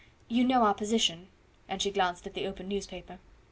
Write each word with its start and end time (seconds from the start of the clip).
You 0.27 0.43
know 0.45 0.63
our 0.63 0.73
position" 0.73 1.27
and 1.69 1.79
she 1.79 1.91
glanced 1.91 2.25
at 2.25 2.33
the 2.33 2.47
open 2.47 2.67
newspaper. 2.67 3.19